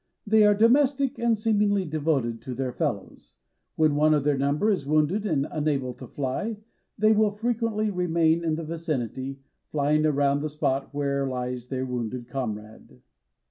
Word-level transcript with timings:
They 0.25 0.43
are 0.45 0.55
domestic 0.55 1.19
and 1.19 1.37
seemingly 1.37 1.85
devoted 1.85 2.41
to 2.41 2.55
their 2.55 2.71
fellows. 2.71 3.35
When 3.75 3.93
one 3.93 4.15
of 4.15 4.23
their 4.23 4.35
number 4.35 4.71
is 4.71 4.83
wounded 4.83 5.27
and 5.27 5.45
unable 5.51 5.93
to 5.93 6.07
fly 6.07 6.57
they 6.97 7.11
will 7.11 7.29
frequently 7.29 7.91
remain 7.91 8.43
in 8.43 8.55
the 8.55 8.63
vicinity, 8.65 9.41
flying 9.69 10.07
around 10.07 10.41
the 10.41 10.49
spot 10.49 10.91
where 10.91 11.27
lies 11.27 11.67
their 11.67 11.85
wounded 11.85 12.27
comrade. 12.27 12.99